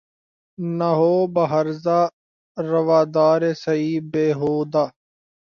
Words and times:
نہ 0.77 0.89
ہو 0.97 1.11
بہ 1.33 1.43
ہرزہ 1.51 1.99
روادارِ 2.57 3.43
سعیء 3.63 3.99
بے 4.11 4.25
ہودہ 4.39 4.83